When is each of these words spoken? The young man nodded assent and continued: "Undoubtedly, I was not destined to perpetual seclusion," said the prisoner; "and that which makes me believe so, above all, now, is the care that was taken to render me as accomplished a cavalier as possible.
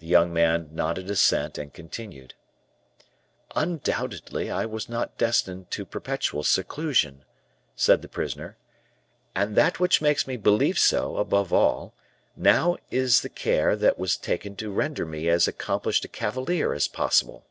The 0.00 0.08
young 0.08 0.32
man 0.32 0.70
nodded 0.72 1.08
assent 1.08 1.56
and 1.56 1.72
continued: 1.72 2.34
"Undoubtedly, 3.54 4.50
I 4.50 4.66
was 4.66 4.88
not 4.88 5.16
destined 5.18 5.70
to 5.70 5.86
perpetual 5.86 6.42
seclusion," 6.42 7.24
said 7.76 8.02
the 8.02 8.08
prisoner; 8.08 8.56
"and 9.36 9.54
that 9.54 9.78
which 9.78 10.02
makes 10.02 10.26
me 10.26 10.36
believe 10.36 10.80
so, 10.80 11.16
above 11.16 11.52
all, 11.52 11.94
now, 12.34 12.76
is 12.90 13.20
the 13.20 13.28
care 13.28 13.76
that 13.76 14.00
was 14.00 14.16
taken 14.16 14.56
to 14.56 14.72
render 14.72 15.06
me 15.06 15.28
as 15.28 15.46
accomplished 15.46 16.04
a 16.04 16.08
cavalier 16.08 16.72
as 16.72 16.88
possible. 16.88 17.46